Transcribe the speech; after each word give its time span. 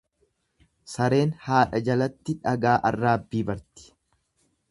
Sareen 0.93 1.33
haadha 1.47 1.81
jalatti 1.89 2.35
dhagaa 2.47 2.73
arraabbii 2.91 3.43
barti. 3.51 3.87